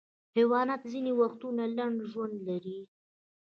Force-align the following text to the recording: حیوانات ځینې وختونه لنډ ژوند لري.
حیوانات 0.35 0.81
ځینې 0.91 1.11
وختونه 1.21 1.63
لنډ 1.77 1.97
ژوند 2.11 2.35
لري. 2.47 2.77